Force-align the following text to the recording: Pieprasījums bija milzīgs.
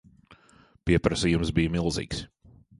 Pieprasījums 0.89 1.53
bija 1.61 1.77
milzīgs. 1.79 2.27